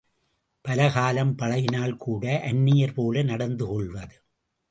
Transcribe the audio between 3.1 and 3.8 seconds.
நடந்து